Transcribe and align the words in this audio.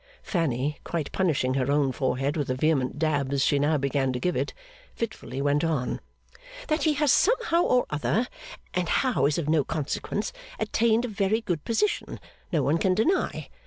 Fanny, 0.23 0.79
quite 0.83 1.11
punishing 1.11 1.53
her 1.53 1.71
own 1.71 1.91
forehead 1.91 2.35
with 2.35 2.47
the 2.47 2.55
vehement 2.55 2.97
dabs 2.97 3.43
she 3.45 3.59
now 3.59 3.77
began 3.77 4.11
to 4.11 4.19
give 4.19 4.35
it, 4.35 4.51
fitfully 4.95 5.43
went 5.43 5.63
on. 5.63 6.01
'That 6.69 6.81
he 6.85 6.93
has 6.95 7.11
somehow 7.11 7.61
or 7.61 7.85
other, 7.91 8.25
and 8.73 8.89
how 8.89 9.27
is 9.27 9.37
of 9.37 9.47
no 9.47 9.63
consequence, 9.63 10.33
attained 10.57 11.05
a 11.05 11.07
very 11.07 11.41
good 11.41 11.63
position, 11.65 12.19
no 12.51 12.63
one 12.63 12.79
can 12.79 12.95
deny. 12.95 13.47